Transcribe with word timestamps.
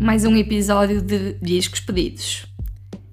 mais 0.00 0.24
um 0.24 0.34
episódio 0.34 1.02
de 1.02 1.34
Discos 1.42 1.80
Pedidos. 1.80 2.46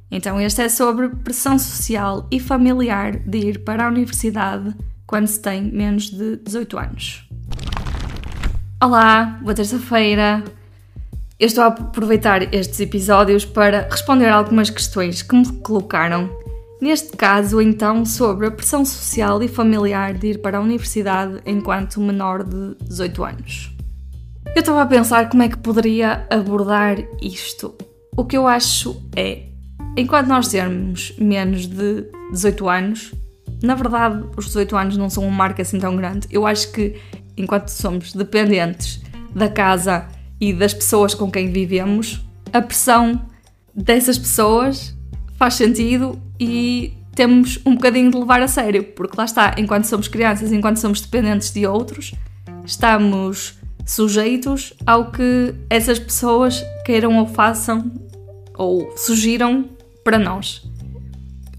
Então, 0.09 0.39
este 0.39 0.61
é 0.61 0.69
sobre 0.69 1.09
pressão 1.09 1.59
social 1.59 2.25
e 2.31 2.39
familiar 2.39 3.17
de 3.17 3.39
ir 3.39 3.59
para 3.65 3.85
a 3.85 3.89
universidade 3.89 4.73
quando 5.05 5.27
se 5.27 5.41
tem 5.41 5.61
menos 5.63 6.09
de 6.09 6.37
18 6.37 6.77
anos. 6.79 7.29
Olá, 8.81 9.37
boa 9.41 9.53
terça-feira! 9.53 10.45
Eu 11.37 11.47
estou 11.47 11.65
a 11.65 11.67
aproveitar 11.67 12.53
estes 12.55 12.79
episódios 12.79 13.43
para 13.43 13.89
responder 13.91 14.29
algumas 14.29 14.69
questões 14.69 15.21
que 15.21 15.35
me 15.35 15.45
colocaram. 15.59 16.29
Neste 16.81 17.17
caso, 17.17 17.59
então, 17.59 18.05
sobre 18.05 18.47
a 18.47 18.51
pressão 18.51 18.85
social 18.85 19.43
e 19.43 19.49
familiar 19.49 20.13
de 20.13 20.27
ir 20.27 20.37
para 20.41 20.57
a 20.57 20.61
universidade 20.61 21.41
enquanto 21.45 21.99
menor 21.99 22.45
de 22.45 22.75
18 22.85 23.23
anos. 23.25 23.76
Eu 24.57 24.61
estava 24.61 24.81
a 24.81 24.87
pensar 24.87 25.29
como 25.29 25.43
é 25.43 25.49
que 25.49 25.57
poderia 25.59 26.25
abordar 26.31 26.97
isto. 27.21 27.75
O 28.17 28.25
que 28.25 28.35
eu 28.35 28.47
acho 28.47 28.99
é, 29.15 29.43
enquanto 29.95 30.29
nós 30.29 30.47
termos 30.47 31.13
menos 31.19 31.67
de 31.67 32.05
18 32.31 32.67
anos, 32.67 33.13
na 33.61 33.75
verdade, 33.75 34.25
os 34.35 34.45
18 34.47 34.75
anos 34.75 34.97
não 34.97 35.11
são 35.11 35.25
uma 35.25 35.31
marca 35.31 35.61
assim 35.61 35.77
tão 35.77 35.95
grande. 35.95 36.27
Eu 36.31 36.47
acho 36.47 36.71
que 36.71 36.95
enquanto 37.37 37.67
somos 37.67 38.13
dependentes 38.13 38.99
da 39.35 39.47
casa 39.47 40.07
e 40.41 40.51
das 40.51 40.73
pessoas 40.73 41.13
com 41.13 41.29
quem 41.29 41.51
vivemos, 41.51 42.25
a 42.51 42.59
pressão 42.59 43.27
dessas 43.75 44.17
pessoas 44.17 44.97
faz 45.35 45.53
sentido 45.53 46.19
e 46.39 46.97
temos 47.13 47.59
um 47.63 47.75
bocadinho 47.75 48.09
de 48.09 48.17
levar 48.17 48.41
a 48.41 48.47
sério, 48.47 48.83
porque 48.83 49.15
lá 49.15 49.25
está, 49.25 49.53
enquanto 49.59 49.83
somos 49.83 50.07
crianças, 50.07 50.51
enquanto 50.51 50.77
somos 50.77 50.99
dependentes 50.99 51.53
de 51.53 51.67
outros, 51.67 52.15
estamos 52.65 53.56
sujeitos 53.87 54.73
ao 54.85 55.11
que 55.11 55.55
essas 55.69 55.97
pessoas 55.97 56.63
queiram 56.85 57.17
ou 57.17 57.25
façam 57.25 57.89
ou 58.55 58.93
sugiram 58.97 59.65
para 60.03 60.19
nós. 60.19 60.61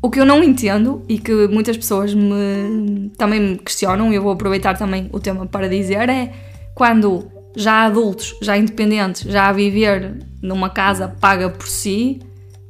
O 0.00 0.10
que 0.10 0.20
eu 0.20 0.26
não 0.26 0.44
entendo 0.44 1.02
e 1.08 1.18
que 1.18 1.48
muitas 1.48 1.76
pessoas 1.76 2.14
me, 2.14 3.10
também 3.16 3.40
me 3.40 3.58
questionam, 3.58 4.12
e 4.12 4.16
eu 4.16 4.22
vou 4.22 4.30
aproveitar 4.30 4.76
também 4.76 5.08
o 5.12 5.18
tema 5.18 5.46
para 5.46 5.68
dizer, 5.68 6.08
é 6.08 6.32
quando 6.74 7.26
já 7.56 7.86
adultos, 7.86 8.36
já 8.40 8.56
independentes, 8.56 9.22
já 9.22 9.48
a 9.48 9.52
viver 9.52 10.24
numa 10.40 10.70
casa 10.70 11.08
paga 11.08 11.48
por 11.48 11.66
si, 11.66 12.20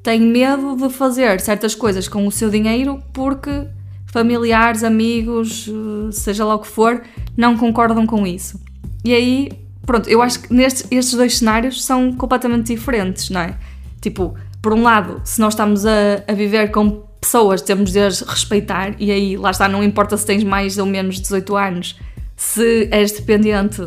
têm 0.02 0.20
medo 0.20 0.76
de 0.76 0.88
fazer 0.88 1.38
certas 1.40 1.74
coisas 1.74 2.08
com 2.08 2.26
o 2.26 2.32
seu 2.32 2.48
dinheiro 2.48 3.02
porque 3.12 3.66
familiares, 4.06 4.82
amigos, 4.82 5.68
seja 6.12 6.44
lá 6.44 6.54
o 6.54 6.60
que 6.60 6.68
for, 6.68 7.02
não 7.36 7.58
concordam 7.58 8.06
com 8.06 8.26
isso. 8.26 8.58
E 9.04 9.14
aí, 9.14 9.50
pronto, 9.86 10.08
eu 10.08 10.22
acho 10.22 10.40
que 10.40 10.52
nestes, 10.52 10.86
estes 10.90 11.14
dois 11.14 11.38
cenários 11.38 11.84
são 11.84 12.12
completamente 12.12 12.74
diferentes, 12.74 13.30
não 13.30 13.40
é? 13.40 13.56
Tipo, 14.00 14.34
por 14.60 14.72
um 14.72 14.82
lado, 14.82 15.20
se 15.24 15.40
nós 15.40 15.54
estamos 15.54 15.86
a, 15.86 16.22
a 16.26 16.32
viver 16.32 16.70
com 16.70 17.06
pessoas, 17.20 17.62
temos 17.62 17.92
de 17.92 18.00
as 18.00 18.20
respeitar, 18.20 18.94
e 18.98 19.10
aí, 19.10 19.36
lá 19.36 19.50
está, 19.50 19.68
não 19.68 19.82
importa 19.82 20.16
se 20.16 20.26
tens 20.26 20.44
mais 20.44 20.78
ou 20.78 20.86
menos 20.86 21.20
18 21.20 21.56
anos, 21.56 21.98
se 22.36 22.88
és 22.90 23.12
dependente, 23.12 23.82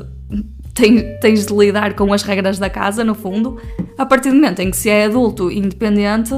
tens, 0.73 1.19
tens 1.21 1.45
de 1.45 1.53
lidar 1.53 1.95
com 1.95 2.11
as 2.13 2.23
regras 2.23 2.59
da 2.59 2.69
casa, 2.69 3.03
no 3.03 3.15
fundo. 3.15 3.57
A 3.97 4.05
partir 4.05 4.29
do 4.29 4.35
momento 4.35 4.59
em 4.59 4.71
que 4.71 4.77
se 4.77 4.89
é 4.89 5.05
adulto 5.05 5.51
independente, 5.51 6.33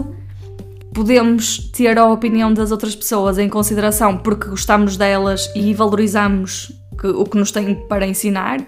podemos 0.93 1.57
ter 1.57 1.97
a 1.97 2.05
opinião 2.07 2.53
das 2.53 2.71
outras 2.71 2.95
pessoas 2.95 3.39
em 3.39 3.49
consideração 3.49 4.17
porque 4.17 4.47
gostamos 4.47 4.95
delas 4.95 5.49
e 5.55 5.73
valorizamos 5.73 6.71
que, 7.03 7.07
o 7.07 7.25
que 7.25 7.37
nos 7.37 7.51
têm 7.51 7.75
para 7.75 8.07
ensinar, 8.07 8.65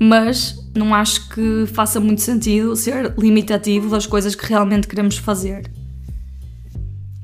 mas 0.00 0.68
não 0.74 0.92
acho 0.92 1.28
que 1.28 1.66
faça 1.72 2.00
muito 2.00 2.20
sentido 2.20 2.74
ser 2.74 3.14
limitativo 3.16 3.88
das 3.88 4.06
coisas 4.06 4.34
que 4.34 4.44
realmente 4.44 4.88
queremos 4.88 5.16
fazer. 5.16 5.70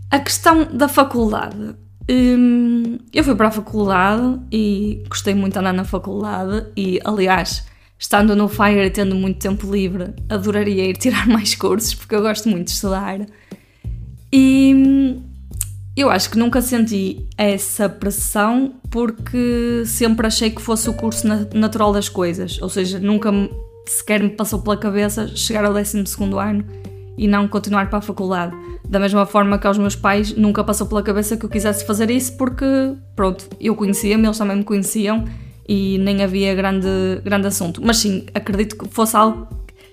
A 0.08 0.20
questão 0.20 0.64
da 0.72 0.86
faculdade. 0.86 1.74
Hum, 2.08 2.98
eu 3.12 3.24
fui 3.24 3.34
para 3.34 3.48
a 3.48 3.50
faculdade 3.50 4.40
e 4.52 5.02
gostei 5.08 5.34
muito 5.34 5.54
de 5.54 5.58
andar 5.58 5.72
na 5.72 5.84
faculdade 5.84 6.66
e, 6.76 7.00
aliás, 7.04 7.66
estando 7.98 8.36
no 8.36 8.48
FIRE 8.48 8.86
e 8.86 8.90
tendo 8.90 9.16
muito 9.16 9.38
tempo 9.40 9.70
livre, 9.70 10.14
adoraria 10.28 10.88
ir 10.88 10.96
tirar 10.96 11.26
mais 11.28 11.56
cursos 11.56 11.94
porque 11.94 12.14
eu 12.14 12.22
gosto 12.22 12.48
muito 12.48 12.66
de 12.66 12.72
estudar. 12.72 13.26
E 14.32 14.74
hum, 14.76 15.22
eu 15.96 16.10
acho 16.10 16.30
que 16.30 16.38
nunca 16.38 16.62
senti 16.62 17.26
essa 17.36 17.88
pressão 17.88 18.74
porque 18.90 19.82
sempre 19.84 20.26
achei 20.26 20.50
que 20.50 20.62
fosse 20.62 20.88
o 20.88 20.94
curso 20.94 21.26
natural 21.54 21.92
das 21.92 22.08
coisas, 22.08 22.60
ou 22.62 22.68
seja, 22.68 22.98
nunca 22.98 23.30
sequer 23.86 24.22
me 24.22 24.30
passou 24.30 24.60
pela 24.60 24.76
cabeça 24.76 25.28
chegar 25.28 25.64
ao 25.64 25.72
12 25.72 26.04
ano 26.38 26.64
e 27.18 27.28
não 27.28 27.46
continuar 27.46 27.90
para 27.90 27.98
a 27.98 28.02
faculdade. 28.02 28.56
Da 28.88 28.98
mesma 28.98 29.26
forma 29.26 29.58
que 29.58 29.66
aos 29.66 29.76
meus 29.76 29.94
pais 29.94 30.34
nunca 30.34 30.64
passou 30.64 30.86
pela 30.86 31.02
cabeça 31.02 31.36
que 31.36 31.44
eu 31.44 31.50
quisesse 31.50 31.86
fazer 31.86 32.10
isso 32.10 32.36
porque, 32.36 32.64
pronto, 33.14 33.48
eu 33.60 33.74
conhecia-me, 33.74 34.26
eles 34.26 34.38
também 34.38 34.56
me 34.56 34.64
conheciam 34.64 35.24
e 35.68 35.98
nem 35.98 36.22
havia 36.22 36.54
grande, 36.54 36.88
grande 37.22 37.46
assunto. 37.46 37.82
Mas 37.84 37.98
sim, 37.98 38.26
acredito 38.34 38.76
que 38.76 38.88
fosse 38.88 39.14
algo 39.14 39.46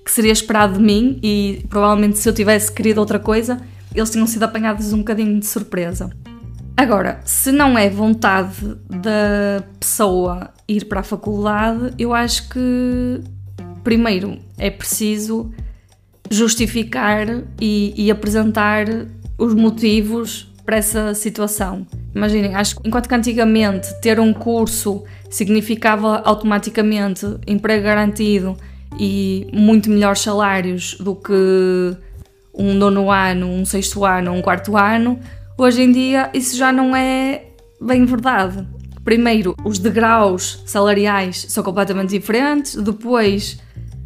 que 0.03 0.11
seria 0.11 0.31
esperado 0.31 0.73
de 0.73 0.79
mim 0.79 1.19
e 1.21 1.65
provavelmente 1.69 2.17
se 2.17 2.27
eu 2.27 2.33
tivesse 2.33 2.71
querido 2.71 3.01
outra 3.01 3.19
coisa 3.19 3.59
eles 3.99 4.09
tinham 4.09 4.27
sido 4.27 4.43
apanhados 4.43 4.93
um 4.93 4.99
bocadinho 4.99 5.39
de 5.39 5.45
surpresa. 5.45 6.09
Agora, 6.75 7.19
se 7.25 7.51
não 7.51 7.77
é 7.77 7.89
vontade 7.89 8.77
da 8.89 9.63
pessoa 9.79 10.53
ir 10.67 10.85
para 10.85 11.01
a 11.01 11.03
faculdade, 11.03 11.93
eu 11.97 12.13
acho 12.13 12.47
que 12.49 13.21
primeiro 13.83 14.39
é 14.57 14.69
preciso 14.69 15.51
justificar 16.31 17.27
e, 17.59 17.93
e 17.97 18.09
apresentar 18.09 18.85
os 19.37 19.53
motivos 19.53 20.49
para 20.65 20.77
essa 20.77 21.13
situação. 21.13 21.85
Imaginem, 22.15 22.55
acho 22.55 22.75
que 22.75 22.87
enquanto 22.87 23.09
que 23.09 23.15
antigamente 23.15 23.93
ter 24.01 24.19
um 24.19 24.31
curso 24.31 25.03
significava 25.29 26.21
automaticamente 26.23 27.25
emprego 27.47 27.83
garantido 27.83 28.55
e 28.99 29.47
muito 29.51 29.89
melhores 29.89 30.21
salários 30.21 30.95
do 30.99 31.15
que 31.15 31.97
um 32.59 32.73
nono 32.73 33.09
ano, 33.09 33.47
um 33.47 33.63
sexto 33.63 34.03
ano, 34.03 34.33
um 34.33 34.41
quarto 34.41 34.75
ano, 34.75 35.17
hoje 35.57 35.81
em 35.81 35.91
dia 35.91 36.29
isso 36.33 36.57
já 36.57 36.71
não 36.71 36.93
é 36.95 37.45
bem 37.81 38.05
verdade. 38.05 38.67
Primeiro, 39.03 39.55
os 39.63 39.79
degraus 39.79 40.61
salariais 40.65 41.45
são 41.47 41.63
completamente 41.63 42.09
diferentes, 42.09 42.75
depois, 42.75 43.57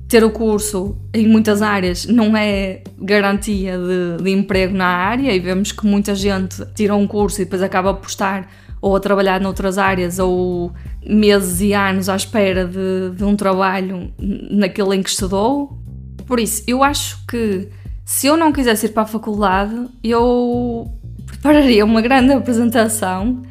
ter 0.07 0.23
o 0.23 0.29
curso 0.29 0.95
em 1.11 1.27
muitas 1.27 1.63
áreas 1.63 2.05
não 2.05 2.37
é 2.37 2.83
garantia 2.99 3.75
de, 3.77 4.23
de 4.23 4.29
emprego 4.29 4.75
na 4.75 4.85
área 4.85 5.33
e 5.33 5.39
vemos 5.39 5.71
que 5.71 5.87
muita 5.87 6.13
gente 6.13 6.63
tira 6.75 6.95
um 6.95 7.07
curso 7.07 7.41
e 7.41 7.45
depois 7.45 7.63
acaba 7.63 7.89
a 7.89 7.93
postar 7.95 8.47
ou 8.79 8.95
a 8.95 8.99
trabalhar 8.99 9.41
noutras 9.41 9.79
áreas 9.79 10.19
ou 10.19 10.71
meses 11.03 11.61
e 11.61 11.73
anos 11.73 12.09
à 12.09 12.15
espera 12.15 12.67
de, 12.67 13.15
de 13.15 13.23
um 13.23 13.35
trabalho 13.35 14.13
naquele 14.19 14.97
em 14.97 15.01
que 15.01 15.09
estudou. 15.09 15.79
Por 16.27 16.39
isso, 16.39 16.63
eu 16.67 16.83
acho 16.83 17.25
que 17.25 17.69
se 18.05 18.27
eu 18.27 18.35
não 18.35 18.51
quisesse 18.51 18.87
ir 18.87 18.89
para 18.89 19.03
a 19.03 19.07
faculdade, 19.07 19.87
eu 20.03 20.91
prepararia 21.25 21.85
uma 21.85 22.01
grande 22.01 22.33
apresentação, 22.33 23.41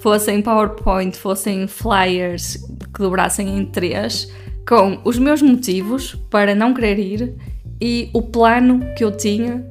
fossem 0.00 0.40
PowerPoint, 0.40 1.16
fossem 1.16 1.66
flyers 1.66 2.56
que 2.94 3.00
dobrassem 3.00 3.58
em 3.58 3.64
três, 3.64 4.30
com 4.66 5.00
os 5.04 5.18
meus 5.18 5.42
motivos 5.42 6.14
para 6.30 6.54
não 6.54 6.74
querer 6.74 6.98
ir 6.98 7.34
e 7.80 8.10
o 8.12 8.22
plano 8.22 8.80
que 8.96 9.02
eu 9.02 9.10
tinha 9.10 9.64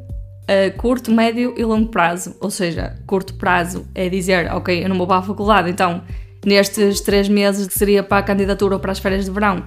a 0.48 0.72
curto, 0.78 1.12
médio 1.12 1.54
e 1.58 1.64
longo 1.64 1.90
prazo. 1.90 2.36
Ou 2.40 2.50
seja, 2.50 2.98
curto 3.06 3.34
prazo 3.36 3.86
é 3.94 4.10
dizer, 4.10 4.52
ok, 4.54 4.84
eu 4.84 4.90
não 4.90 4.98
vou 4.98 5.06
para 5.06 5.18
a 5.18 5.22
faculdade, 5.22 5.70
então 5.70 6.04
nestes 6.46 7.02
três 7.02 7.28
meses 7.28 7.68
que 7.68 7.78
seria 7.78 8.02
para 8.02 8.20
a 8.20 8.24
candidatura 8.24 8.76
ou 8.76 8.80
para 8.80 8.92
as 8.92 9.00
férias 9.00 9.26
de 9.26 9.32
verão, 9.32 9.66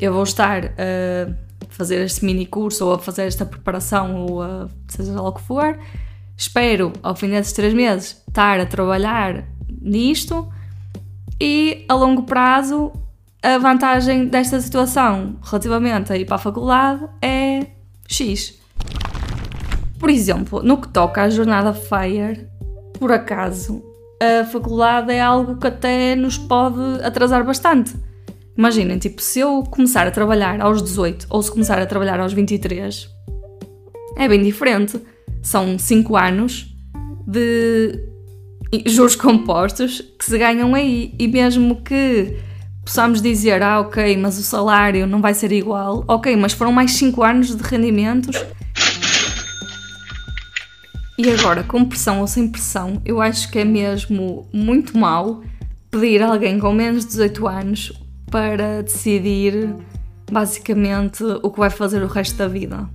eu 0.00 0.12
vou 0.12 0.22
estar 0.22 0.64
uh, 0.64 1.34
fazer 1.74 2.04
este 2.04 2.24
mini 2.24 2.46
curso 2.46 2.86
ou 2.86 2.94
a 2.94 2.98
fazer 2.98 3.22
esta 3.22 3.44
preparação 3.44 4.26
ou 4.26 4.42
a 4.42 4.68
seja 4.88 5.12
lá 5.12 5.28
o 5.28 5.32
que 5.32 5.42
for. 5.42 5.78
Espero, 6.36 6.92
ao 7.02 7.14
fim 7.14 7.28
desses 7.28 7.52
três 7.52 7.72
meses, 7.74 8.22
estar 8.26 8.58
a 8.60 8.66
trabalhar 8.66 9.44
nisto 9.80 10.48
e 11.40 11.84
a 11.88 11.94
longo 11.94 12.22
prazo 12.22 12.92
a 13.42 13.58
vantagem 13.58 14.26
desta 14.26 14.60
situação 14.60 15.36
relativamente 15.42 16.12
a 16.12 16.16
ir 16.16 16.24
para 16.24 16.36
a 16.36 16.38
faculdade 16.38 17.04
é 17.20 17.66
X. 18.06 18.58
Por 19.98 20.10
exemplo, 20.10 20.62
no 20.62 20.80
que 20.80 20.88
toca 20.88 21.22
à 21.22 21.30
jornada 21.30 21.74
FIRE, 21.74 22.46
por 22.98 23.10
acaso, 23.10 23.82
a 24.20 24.44
faculdade 24.44 25.12
é 25.12 25.20
algo 25.20 25.56
que 25.56 25.66
até 25.66 26.14
nos 26.14 26.38
pode 26.38 27.02
atrasar 27.02 27.44
bastante 27.44 27.94
Imaginem, 28.56 28.98
tipo, 28.98 29.22
se 29.22 29.40
eu 29.40 29.62
começar 29.64 30.06
a 30.06 30.10
trabalhar 30.10 30.60
aos 30.60 30.82
18 30.82 31.26
ou 31.30 31.42
se 31.42 31.50
começar 31.50 31.80
a 31.80 31.86
trabalhar 31.86 32.20
aos 32.20 32.32
23, 32.32 33.08
é 34.16 34.28
bem 34.28 34.42
diferente. 34.42 35.00
São 35.42 35.78
5 35.78 36.16
anos 36.16 36.66
de 37.26 37.98
juros 38.86 39.16
compostos 39.16 40.00
que 40.18 40.24
se 40.24 40.38
ganham 40.38 40.74
aí. 40.74 41.14
E 41.18 41.26
mesmo 41.26 41.82
que 41.82 42.36
possamos 42.84 43.22
dizer, 43.22 43.62
ah, 43.62 43.80
ok, 43.80 44.16
mas 44.18 44.38
o 44.38 44.42
salário 44.42 45.06
não 45.06 45.20
vai 45.20 45.32
ser 45.32 45.50
igual. 45.52 46.04
Ok, 46.06 46.36
mas 46.36 46.52
foram 46.52 46.72
mais 46.72 46.92
5 46.92 47.22
anos 47.22 47.56
de 47.56 47.62
rendimentos. 47.62 48.36
E 51.18 51.30
agora, 51.30 51.62
com 51.62 51.84
pressão 51.84 52.20
ou 52.20 52.26
sem 52.26 52.48
pressão, 52.48 53.00
eu 53.04 53.20
acho 53.20 53.50
que 53.50 53.58
é 53.58 53.64
mesmo 53.64 54.48
muito 54.52 54.96
mal 54.96 55.42
pedir 55.90 56.22
a 56.22 56.28
alguém 56.28 56.58
com 56.58 56.72
menos 56.72 57.02
de 57.02 57.08
18 57.12 57.48
anos 57.48 57.92
para 58.32 58.82
decidir 58.82 59.76
basicamente 60.30 61.22
o 61.42 61.50
que 61.50 61.58
vai 61.60 61.70
fazer 61.70 62.02
o 62.02 62.08
resto 62.08 62.36
da 62.36 62.48
vida. 62.48 62.88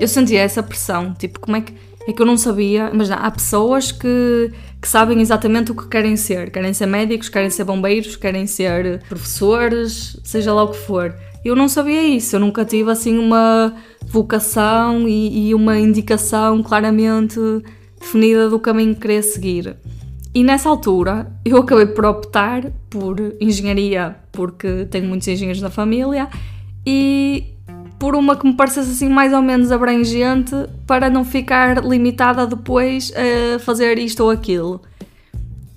Eu 0.00 0.08
sentia 0.08 0.40
essa 0.40 0.62
pressão, 0.62 1.12
tipo, 1.12 1.40
como 1.40 1.56
é 1.56 1.60
que 1.60 1.74
é 2.08 2.12
que 2.14 2.22
eu 2.22 2.26
não 2.26 2.38
sabia, 2.38 2.90
mas 2.94 3.10
há 3.10 3.30
pessoas 3.30 3.92
que, 3.92 4.50
que 4.80 4.88
sabem 4.88 5.20
exatamente 5.20 5.72
o 5.72 5.74
que 5.74 5.86
querem 5.88 6.16
ser. 6.16 6.50
Querem 6.50 6.72
ser 6.72 6.86
médicos, 6.86 7.28
querem 7.28 7.50
ser 7.50 7.64
bombeiros, 7.64 8.16
querem 8.16 8.46
ser 8.46 9.02
professores, 9.10 10.18
seja 10.24 10.54
lá 10.54 10.62
o 10.62 10.68
que 10.68 10.78
for. 10.78 11.14
Eu 11.44 11.54
não 11.54 11.68
sabia 11.68 12.02
isso, 12.02 12.36
eu 12.36 12.40
nunca 12.40 12.64
tive 12.64 12.90
assim 12.90 13.18
uma 13.18 13.74
vocação 14.06 15.06
e, 15.06 15.48
e 15.48 15.54
uma 15.54 15.78
indicação 15.78 16.62
claramente 16.62 17.38
definida 18.00 18.48
do 18.48 18.58
caminho 18.58 18.94
que 18.94 19.02
queria 19.02 19.22
seguir. 19.22 19.76
E 20.34 20.44
nessa 20.44 20.68
altura 20.68 21.32
eu 21.44 21.56
acabei 21.56 21.86
por 21.86 22.04
optar 22.04 22.70
por 22.90 23.16
engenharia, 23.40 24.16
porque 24.30 24.86
tenho 24.90 25.06
muitos 25.06 25.26
engenheiros 25.28 25.62
na 25.62 25.70
família, 25.70 26.28
e 26.86 27.54
por 27.98 28.14
uma 28.14 28.36
que 28.36 28.46
me 28.46 28.54
parecesse 28.54 28.90
assim 28.90 29.08
mais 29.08 29.32
ou 29.32 29.42
menos 29.42 29.72
abrangente 29.72 30.54
para 30.86 31.10
não 31.10 31.24
ficar 31.24 31.84
limitada 31.84 32.46
depois 32.46 33.12
a 33.16 33.58
fazer 33.58 33.98
isto 33.98 34.22
ou 34.22 34.30
aquilo. 34.30 34.80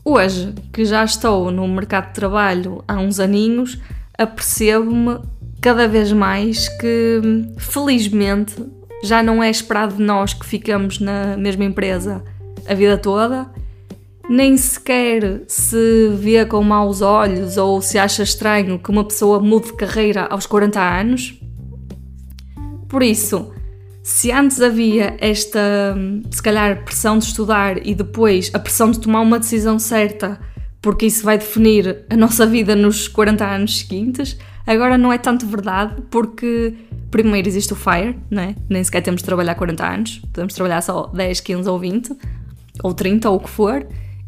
Hoje, 0.04 0.54
que 0.72 0.86
já 0.86 1.04
estou 1.04 1.52
no 1.52 1.68
mercado 1.68 2.08
de 2.08 2.14
trabalho 2.14 2.84
há 2.88 2.96
uns 2.96 3.20
aninhos, 3.20 3.80
apercebo-me 4.18 5.20
cada 5.60 5.88
vez 5.88 6.12
mais 6.12 6.68
que, 6.70 7.22
felizmente, 7.58 8.56
já 9.04 9.22
não 9.22 9.42
é 9.42 9.50
esperado 9.50 9.96
de 9.96 10.04
nós 10.04 10.34
que 10.34 10.46
ficamos 10.46 11.00
na 11.00 11.38
mesma 11.38 11.66
empresa 11.66 12.24
a 12.68 12.74
vida 12.74 12.98
toda, 12.98 13.48
nem 14.30 14.56
sequer 14.56 15.44
se 15.48 16.10
vê 16.18 16.46
com 16.46 16.64
maus 16.64 17.02
olhos 17.02 17.58
ou 17.58 17.82
se 17.82 17.98
acha 17.98 18.24
estranho 18.24 18.80
que 18.80 18.90
uma 18.90 19.04
pessoa 19.04 19.40
mude 19.40 19.68
de 19.68 19.74
carreira 19.74 20.26
aos 20.26 20.46
40 20.46 20.80
anos. 20.80 21.40
Por 22.88 23.04
isso, 23.04 23.52
se 24.04 24.32
antes 24.32 24.62
havia 24.62 25.16
esta, 25.20 25.96
se 26.30 26.42
calhar, 26.42 26.84
pressão 26.84 27.18
de 27.18 27.26
estudar 27.26 27.86
e 27.86 27.94
depois 27.94 28.50
a 28.54 28.60
pressão 28.60 28.92
de 28.92 29.00
tomar 29.00 29.22
uma 29.22 29.40
decisão 29.40 29.78
certa, 29.78 30.40
porque 30.82 31.06
isso 31.06 31.24
vai 31.24 31.38
definir 31.38 32.06
a 32.10 32.18
nossa 32.18 32.46
vida 32.46 32.76
nos 32.76 33.08
40 33.08 33.46
anos 33.46 33.80
seguintes, 33.80 34.38
agora 34.66 34.98
não 34.98 35.14
é 35.14 35.18
tanto 35.18 35.46
verdade, 35.46 36.02
porque 36.10 36.74
primeiro 37.12 37.48
existe 37.48 37.74
o 37.74 37.76
FIRE, 37.76 38.18
né? 38.30 38.56
nem 38.70 38.84
sequer 38.84 39.02
temos 39.02 39.22
de 39.22 39.26
trabalhar 39.26 39.54
40 39.54 39.86
anos, 39.86 40.20
podemos 40.34 40.54
trabalhar 40.54 40.82
só 40.82 41.08
10, 41.08 41.40
15 41.42 41.70
ou 41.70 41.78
20, 41.78 42.18
ou 42.84 42.94
30 42.94 43.30
ou 43.30 43.36
o 43.36 43.40
que 43.40 43.50
for, 43.50 43.86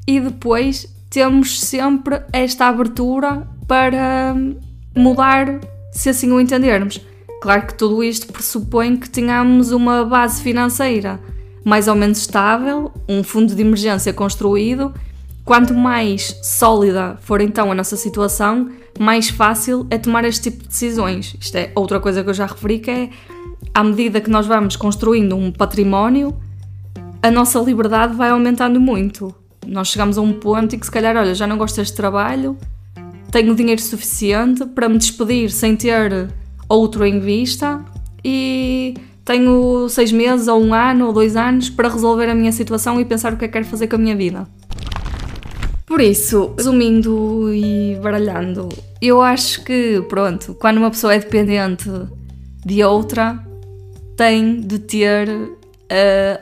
e 0.07 0.19
depois 0.19 0.87
temos 1.09 1.59
sempre 1.59 2.21
esta 2.31 2.67
abertura 2.67 3.47
para 3.67 4.35
mudar 4.95 5.59
se 5.91 6.09
assim 6.09 6.31
o 6.31 6.39
entendermos. 6.39 6.99
Claro 7.41 7.67
que 7.67 7.75
tudo 7.75 8.03
isto 8.03 8.31
pressupõe 8.31 8.95
que 8.95 9.09
tenhamos 9.09 9.71
uma 9.71 10.05
base 10.05 10.41
financeira 10.41 11.19
mais 11.63 11.87
ou 11.87 11.95
menos 11.95 12.19
estável, 12.19 12.91
um 13.07 13.23
fundo 13.23 13.55
de 13.55 13.61
emergência 13.61 14.11
construído. 14.13 14.93
Quanto 15.45 15.73
mais 15.73 16.39
sólida 16.41 17.17
for 17.21 17.41
então 17.41 17.71
a 17.71 17.75
nossa 17.75 17.95
situação, 17.95 18.69
mais 18.99 19.29
fácil 19.29 19.85
é 19.89 19.97
tomar 19.97 20.25
este 20.25 20.49
tipo 20.49 20.63
de 20.63 20.69
decisões. 20.69 21.35
Isto 21.39 21.57
é 21.57 21.71
outra 21.75 21.99
coisa 21.99 22.23
que 22.23 22.29
eu 22.29 22.33
já 22.33 22.45
referi 22.45 22.79
que 22.79 22.91
é 22.91 23.09
à 23.73 23.83
medida 23.83 24.21
que 24.21 24.29
nós 24.29 24.45
vamos 24.45 24.75
construindo 24.75 25.35
um 25.35 25.51
património, 25.51 26.35
a 27.21 27.31
nossa 27.31 27.59
liberdade 27.59 28.15
vai 28.15 28.29
aumentando 28.29 28.79
muito. 28.79 29.33
Nós 29.65 29.87
chegamos 29.89 30.17
a 30.17 30.21
um 30.21 30.33
ponto 30.33 30.75
em 30.75 30.79
que 30.79 30.85
se 30.85 30.91
calhar, 30.91 31.15
olha, 31.15 31.33
já 31.33 31.47
não 31.47 31.57
gosto 31.57 31.77
deste 31.77 31.95
trabalho, 31.95 32.57
tenho 33.31 33.55
dinheiro 33.55 33.81
suficiente 33.81 34.65
para 34.65 34.87
me 34.87 34.97
despedir 34.97 35.49
sem 35.49 35.75
ter 35.75 36.29
outro 36.69 37.05
em 37.05 37.19
vista 37.19 37.83
e 38.23 38.95
tenho 39.25 39.87
seis 39.89 40.11
meses 40.11 40.47
ou 40.47 40.61
um 40.61 40.73
ano 40.73 41.07
ou 41.07 41.13
dois 41.13 41.35
anos 41.35 41.69
para 41.69 41.89
resolver 41.89 42.29
a 42.29 42.35
minha 42.35 42.51
situação 42.51 42.99
e 42.99 43.05
pensar 43.05 43.33
o 43.33 43.37
que 43.37 43.45
é 43.45 43.47
que 43.47 43.53
quero 43.53 43.65
fazer 43.65 43.87
com 43.87 43.95
a 43.95 43.99
minha 43.99 44.15
vida. 44.15 44.47
Por 45.85 46.01
isso, 46.01 46.53
resumindo 46.57 47.53
e 47.53 47.95
baralhando, 48.01 48.69
eu 49.01 49.21
acho 49.21 49.63
que, 49.63 50.01
pronto, 50.09 50.55
quando 50.55 50.77
uma 50.77 50.89
pessoa 50.89 51.13
é 51.13 51.19
dependente 51.19 51.89
de 52.65 52.83
outra, 52.83 53.43
tem 54.15 54.61
de 54.61 54.79
ter 54.79 55.29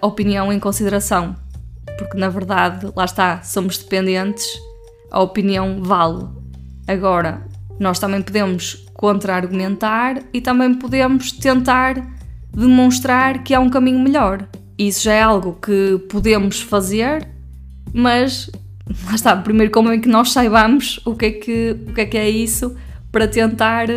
a 0.01 0.05
opinião 0.07 0.53
em 0.53 0.59
consideração. 0.59 1.35
Porque, 2.01 2.17
na 2.17 2.29
verdade, 2.29 2.87
lá 2.95 3.05
está, 3.05 3.43
somos 3.43 3.77
dependentes, 3.77 4.47
a 5.11 5.21
opinião 5.21 5.83
vale. 5.83 6.25
Agora, 6.87 7.45
nós 7.79 7.99
também 7.99 8.21
podemos 8.21 8.87
contra-argumentar 8.93 10.23
e 10.33 10.41
também 10.41 10.73
podemos 10.73 11.31
tentar 11.31 11.95
demonstrar 12.51 13.43
que 13.43 13.53
há 13.53 13.59
um 13.59 13.69
caminho 13.69 13.99
melhor. 13.99 14.47
Isso 14.77 15.03
já 15.03 15.13
é 15.13 15.21
algo 15.21 15.53
que 15.53 15.99
podemos 16.09 16.59
fazer, 16.59 17.27
mas 17.93 18.49
lá 19.05 19.13
está, 19.13 19.35
primeiro 19.35 19.71
como 19.71 19.89
é 19.89 19.97
que 19.99 20.09
nós 20.09 20.31
saibamos 20.31 20.99
o 21.05 21.15
que 21.15 21.25
é 21.25 21.31
que, 21.31 21.77
o 21.87 21.93
que, 21.93 22.01
é, 22.01 22.05
que 22.05 22.17
é 22.17 22.29
isso 22.29 22.75
para 23.11 23.27
tentar 23.27 23.87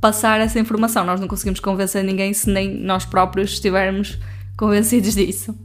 passar 0.00 0.40
essa 0.40 0.60
informação. 0.60 1.04
Nós 1.04 1.20
não 1.20 1.26
conseguimos 1.26 1.58
convencer 1.58 2.04
ninguém 2.04 2.32
se 2.32 2.48
nem 2.48 2.72
nós 2.72 3.04
próprios 3.04 3.52
estivermos 3.52 4.16
convencidos 4.56 5.14
disso. 5.14 5.56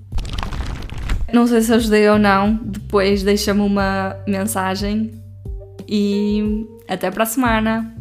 Não 1.33 1.47
sei 1.47 1.61
se 1.61 1.73
ajudei 1.73 2.07
ou 2.07 2.19
não, 2.19 2.59
depois 2.63 3.23
deixa-me 3.23 3.61
uma 3.61 4.15
mensagem 4.27 5.11
e 5.89 6.63
até 6.87 7.09
para 7.09 7.23
a 7.23 7.25
semana! 7.25 7.92